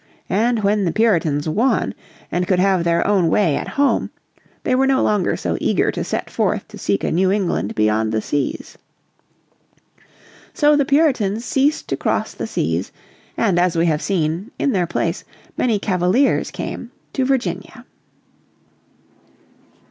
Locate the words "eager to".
5.61-6.03